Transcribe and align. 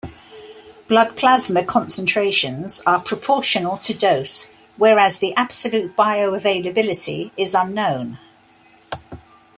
Blood 0.87 1.15
plasma 1.15 1.63
concentrations 1.63 2.81
are 2.87 2.99
proportional 2.99 3.77
to 3.77 3.93
dose, 3.93 4.51
whereas 4.75 5.19
the 5.19 5.31
absolute 5.35 5.95
bioavailability 5.95 7.29
is 7.37 7.53
unknown. 7.53 8.17